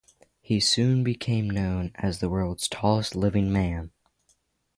He 0.41 0.59
soon 0.59 1.03
became 1.03 1.47
known 1.47 1.91
as 1.93 2.21
the 2.21 2.27
world's 2.27 2.67
tallest 2.67 3.13
living 3.15 3.51
man. 3.53 3.91